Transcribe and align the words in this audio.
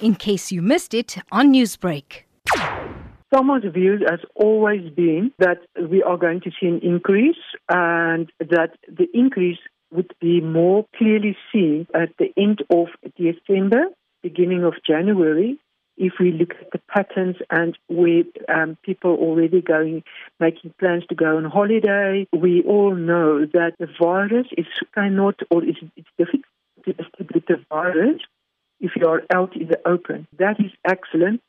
in 0.00 0.14
case 0.14 0.52
you 0.52 0.62
missed 0.62 0.94
it 0.94 1.16
on 1.32 1.52
Newsbreak. 1.52 2.22
SAMA's 3.34 3.64
view 3.72 3.98
has 4.08 4.20
always 4.34 4.90
been 4.90 5.32
that 5.38 5.58
we 5.90 6.02
are 6.02 6.16
going 6.16 6.40
to 6.42 6.50
see 6.60 6.66
an 6.66 6.80
increase 6.82 7.42
and 7.68 8.30
that 8.38 8.70
the 8.88 9.08
increase 9.12 9.58
would 9.90 10.12
be 10.20 10.40
more 10.40 10.86
clearly 10.96 11.36
seen 11.52 11.86
at 11.94 12.10
the 12.18 12.32
end 12.36 12.62
of 12.70 12.86
December, 13.16 13.86
beginning 14.22 14.64
of 14.64 14.74
January, 14.86 15.58
if 15.96 16.14
we 16.20 16.30
look 16.32 16.50
at 16.60 16.70
the 16.72 16.80
patterns 16.90 17.36
and 17.50 17.78
with 17.88 18.26
um, 18.54 18.76
people 18.82 19.12
already 19.12 19.62
going, 19.62 20.02
making 20.38 20.74
plans 20.78 21.04
to 21.08 21.14
go 21.14 21.36
on 21.36 21.44
holiday, 21.44 22.26
we 22.36 22.62
all 22.62 22.94
know 22.94 23.46
that 23.46 23.72
the 23.78 23.88
virus 24.00 24.46
is 24.56 24.66
cannot 24.94 25.40
or 25.50 25.64
it's, 25.64 25.78
it's 25.96 26.08
difficult 26.18 26.44
to 26.84 26.92
distribute 26.92 27.46
the 27.48 27.64
virus 27.70 28.20
if 28.80 28.92
you 28.96 29.06
are 29.06 29.22
out 29.34 29.56
in 29.56 29.68
the 29.68 29.80
open. 29.86 30.26
That 30.38 30.58
is 30.58 30.72
excellent, 30.88 31.40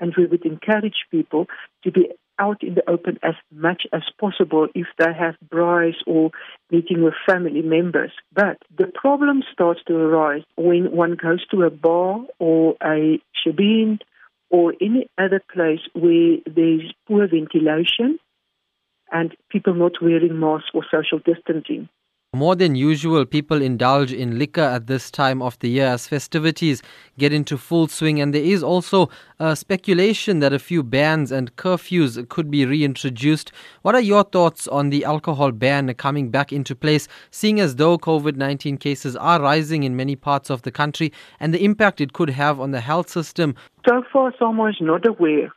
and 0.00 0.12
we 0.16 0.26
would 0.26 0.44
encourage 0.44 1.06
people 1.10 1.46
to 1.84 1.90
be 1.90 2.08
out 2.38 2.62
in 2.62 2.74
the 2.74 2.88
open 2.90 3.18
as 3.22 3.34
much 3.52 3.82
as 3.92 4.02
possible 4.18 4.66
if 4.74 4.86
they 4.98 5.12
have 5.12 5.36
braais 5.48 5.96
or 6.06 6.30
meeting 6.70 7.02
with 7.02 7.14
family 7.26 7.62
members. 7.62 8.10
But 8.32 8.58
the 8.76 8.86
problem 8.86 9.42
starts 9.52 9.80
to 9.86 9.94
arise 9.96 10.42
when 10.56 10.90
one 10.92 11.16
goes 11.22 11.46
to 11.50 11.62
a 11.62 11.70
bar 11.70 12.20
or 12.38 12.74
a 12.82 13.20
shebeen 13.46 14.00
or 14.50 14.74
any 14.80 15.08
other 15.18 15.40
place 15.52 15.80
where 15.94 16.38
there's 16.46 16.92
poor 17.06 17.28
ventilation 17.28 18.18
and 19.10 19.36
people 19.50 19.74
not 19.74 20.00
wearing 20.00 20.38
masks 20.40 20.70
or 20.74 20.84
social 20.90 21.18
distancing. 21.18 21.88
More 22.34 22.56
than 22.56 22.74
usual, 22.74 23.26
people 23.26 23.60
indulge 23.60 24.10
in 24.10 24.38
liquor 24.38 24.62
at 24.62 24.86
this 24.86 25.10
time 25.10 25.42
of 25.42 25.58
the 25.58 25.68
year 25.68 25.88
as 25.88 26.08
festivities 26.08 26.82
get 27.18 27.30
into 27.30 27.58
full 27.58 27.88
swing, 27.88 28.22
and 28.22 28.32
there 28.32 28.42
is 28.42 28.62
also 28.62 29.10
uh, 29.38 29.54
speculation 29.54 30.38
that 30.38 30.54
a 30.54 30.58
few 30.58 30.82
bans 30.82 31.30
and 31.30 31.54
curfews 31.56 32.26
could 32.30 32.50
be 32.50 32.64
reintroduced. 32.64 33.52
What 33.82 33.94
are 33.94 34.00
your 34.00 34.24
thoughts 34.24 34.66
on 34.66 34.88
the 34.88 35.04
alcohol 35.04 35.52
ban 35.52 35.92
coming 35.92 36.30
back 36.30 36.54
into 36.54 36.74
place, 36.74 37.06
seeing 37.30 37.60
as 37.60 37.76
though 37.76 37.98
COVID 37.98 38.36
19 38.36 38.78
cases 38.78 39.14
are 39.14 39.38
rising 39.38 39.82
in 39.82 39.94
many 39.94 40.16
parts 40.16 40.48
of 40.48 40.62
the 40.62 40.72
country 40.72 41.12
and 41.38 41.52
the 41.52 41.62
impact 41.62 42.00
it 42.00 42.14
could 42.14 42.30
have 42.30 42.58
on 42.58 42.70
the 42.70 42.80
health 42.80 43.10
system? 43.10 43.54
So 43.86 44.02
far, 44.10 44.32
SAMA 44.38 44.70
is 44.70 44.76
not 44.80 45.04
aware 45.04 45.52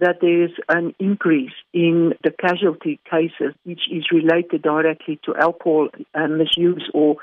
that 0.00 0.16
there 0.20 0.44
is 0.44 0.50
an 0.68 0.94
increase 0.98 1.52
in 1.72 2.14
the 2.24 2.30
casualty 2.30 2.98
cases, 3.10 3.54
which 3.64 3.82
is 3.90 4.04
related 4.10 4.62
directly 4.62 5.20
to 5.24 5.34
alcohol 5.36 5.88
misuse 6.14 6.90
or 6.94 7.16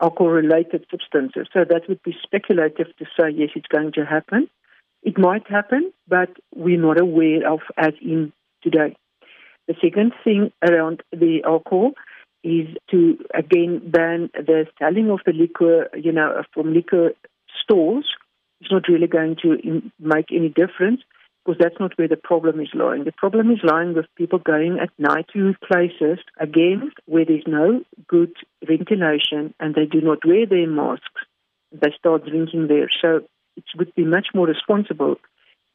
alcohol 0.00 0.28
related 0.28 0.86
substances. 0.90 1.48
So 1.52 1.64
that 1.68 1.82
would 1.88 2.02
be 2.02 2.16
speculative 2.22 2.86
to 2.98 3.04
say, 3.18 3.30
yes, 3.34 3.50
it's 3.56 3.66
going 3.66 3.92
to 3.92 4.04
happen. 4.04 4.48
It 5.02 5.18
might 5.18 5.48
happen, 5.48 5.92
but 6.08 6.30
we're 6.54 6.80
not 6.80 7.00
aware 7.00 7.50
of 7.50 7.60
as 7.76 7.92
in 8.00 8.32
today. 8.62 8.96
The 9.66 9.74
second 9.82 10.12
thing 10.22 10.52
around 10.62 11.02
the 11.10 11.42
alcohol 11.44 11.92
is 12.42 12.68
to 12.90 13.18
again 13.34 13.80
ban 13.84 14.30
the 14.34 14.66
selling 14.78 15.10
of 15.10 15.20
the 15.26 15.32
liquor, 15.32 15.88
you 15.96 16.12
know, 16.12 16.42
from 16.52 16.74
liquor 16.74 17.10
stores. 17.62 18.06
It's 18.60 18.70
not 18.70 18.88
really 18.88 19.06
going 19.06 19.36
to 19.42 19.82
make 19.98 20.26
any 20.30 20.48
difference 20.48 21.00
because 21.44 21.58
that's 21.58 21.78
not 21.78 21.96
where 21.98 22.08
the 22.08 22.16
problem 22.16 22.60
is 22.60 22.70
lying. 22.74 23.04
The 23.04 23.12
problem 23.12 23.50
is 23.50 23.58
lying 23.62 23.94
with 23.94 24.06
people 24.16 24.38
going 24.38 24.78
at 24.78 24.90
night 24.98 25.26
to 25.34 25.54
places, 25.66 26.18
again, 26.38 26.90
where 27.06 27.24
there's 27.24 27.46
no 27.46 27.82
good 28.08 28.32
ventilation 28.66 29.54
and 29.60 29.74
they 29.74 29.84
do 29.84 30.00
not 30.00 30.24
wear 30.24 30.46
their 30.46 30.66
masks. 30.66 31.22
They 31.72 31.92
start 31.98 32.24
drinking 32.24 32.68
there. 32.68 32.88
So 33.00 33.24
it 33.56 33.64
would 33.76 33.94
be 33.94 34.04
much 34.04 34.28
more 34.34 34.46
responsible 34.46 35.16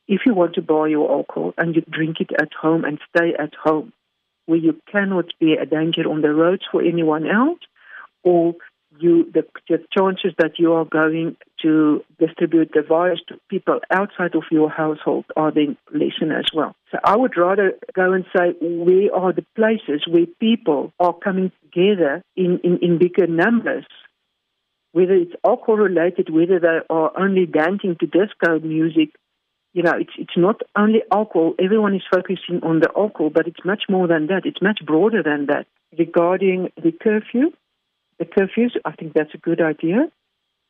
if 0.08 0.22
you 0.26 0.34
want 0.34 0.56
to 0.56 0.62
buy 0.62 0.88
your 0.88 1.12
alcohol 1.12 1.54
and 1.58 1.76
you 1.76 1.82
drink 1.82 2.18
it 2.20 2.32
at 2.42 2.54
home 2.60 2.84
and 2.84 3.00
stay 3.16 3.34
at 3.38 3.54
home, 3.54 3.94
where 4.48 4.58
you 4.58 4.76
cannot 4.92 5.26
be 5.40 5.54
a 5.54 5.68
danger 5.68 6.10
on 6.10 6.22
the 6.22 6.34
roads 6.34 6.64
for 6.72 6.82
anyone 6.82 7.28
else 7.28 7.60
or 8.24 8.56
you 9.00 9.30
the, 9.34 9.46
the 9.68 9.78
chances 9.96 10.34
that 10.38 10.60
you 10.60 10.74
are 10.74 10.86
going 10.86 11.36
to 11.62 12.04
distribute 12.20 12.72
the 12.74 12.82
virus 12.82 13.20
to 13.28 13.40
people 13.50 13.80
outside 13.92 14.36
of 14.36 14.44
your 14.52 14.70
household 14.70 15.26
are 15.36 15.52
then 15.52 15.78
lessened 15.94 16.32
as 16.32 16.46
well. 16.54 16.76
So 16.92 16.98
I 17.04 17.16
would 17.16 17.38
rather 17.38 17.74
go 17.94 18.14
and 18.14 18.26
say 18.36 18.54
where 18.62 19.14
are 19.16 19.34
the 19.34 19.46
places 19.56 20.06
where 20.08 20.26
people 20.40 20.94
are 21.00 21.14
coming 21.14 21.52
together 21.64 22.24
in, 22.36 22.60
in, 22.64 22.80
in 22.82 22.98
bigger 22.98 23.28
numbers, 23.28 23.86
whether 24.92 25.14
it's 25.14 25.34
alcohol 25.46 25.78
related, 25.78 26.30
whether 26.30 26.60
they 26.60 26.80
are 26.90 27.12
only 27.20 27.46
dancing 27.46 27.96
to 28.00 28.08
disco 28.08 28.60
music. 28.60 29.10
You 29.74 29.84
know, 29.84 29.94
it's 30.00 30.14
it's 30.18 30.36
not 30.36 30.62
only 30.76 31.04
alcohol. 31.12 31.54
Everyone 31.60 31.94
is 31.96 32.02
focusing 32.12 32.62
on 32.64 32.80
the 32.80 32.90
alcohol, 32.98 33.30
but 33.30 33.48
it's 33.48 33.64
much 33.64 33.84
more 33.88 34.08
than 34.08 34.26
that. 34.28 34.42
It's 34.46 34.62
much 34.64 34.80
broader 34.84 35.22
than 35.22 35.46
that. 35.46 35.68
Regarding 35.98 36.72
the 36.76 36.92
curfew, 36.92 37.52
the 38.20 38.26
curfews, 38.26 38.72
I 38.86 38.92
think 38.92 39.14
that's 39.14 39.34
a 39.34 39.38
good 39.38 39.62
idea 39.62 40.12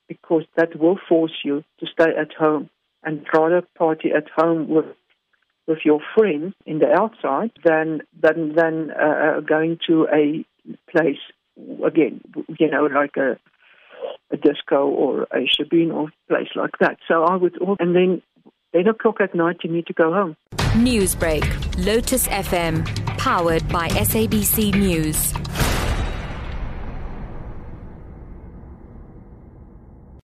because 0.07 0.43
that 0.55 0.79
will 0.79 0.99
force 1.09 1.33
you 1.43 1.63
to 1.79 1.87
stay 1.87 2.11
at 2.19 2.33
home 2.37 2.69
and 3.03 3.25
rather 3.33 3.63
party 3.77 4.09
at 4.15 4.29
home 4.35 4.67
with 4.69 4.85
with 5.67 5.79
your 5.85 5.99
friends 6.15 6.55
in 6.65 6.79
the 6.79 6.91
outside 6.91 7.51
than 7.63 8.01
than 8.19 8.55
than 8.55 8.91
uh, 8.91 9.37
uh 9.37 9.39
going 9.41 9.77
to 9.87 10.07
a 10.13 10.45
place 10.91 11.19
again, 11.85 12.21
you 12.59 12.69
know, 12.69 12.85
like 12.85 13.17
a 13.17 13.37
a 14.31 14.37
disco 14.37 14.87
or 14.87 15.23
a 15.23 15.47
shebeen 15.47 15.93
or 15.93 16.09
place 16.27 16.49
like 16.55 16.77
that. 16.79 16.97
So 17.07 17.23
I 17.23 17.35
would, 17.35 17.57
and 17.79 17.95
then 17.95 18.21
eight 18.73 18.87
o'clock 18.87 19.21
at 19.21 19.35
night, 19.35 19.57
you 19.63 19.71
need 19.71 19.87
to 19.87 19.93
go 19.93 20.13
home. 20.13 20.35
Newsbreak, 20.75 21.85
Lotus 21.85 22.27
FM, 22.27 22.85
powered 23.17 23.67
by 23.69 23.89
SABC 23.89 24.73
News. 24.75 25.48